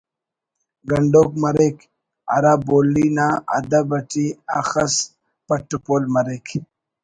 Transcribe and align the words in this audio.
گنڈوک 0.89 1.29
مریک 1.41 1.77
ہرا 2.31 2.53
بولی 2.67 3.07
نا 3.17 3.27
ادب 3.57 3.89
اٹی 3.97 4.25
اخس 4.59 4.93
پٹ 5.47 5.69
پول 5.85 6.03
مریک 6.13 6.45